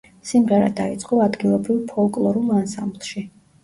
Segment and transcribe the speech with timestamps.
[0.29, 3.29] სიმღერა დაიწყო ადგილობრივ ფოლკლორულ ანსამბლში.